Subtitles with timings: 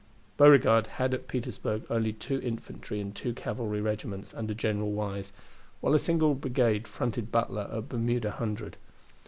[0.35, 5.31] Beauregard had at Petersburg only two infantry and two cavalry regiments under General Wise,
[5.79, 8.77] while a single brigade fronted Butler at Bermuda Hundred.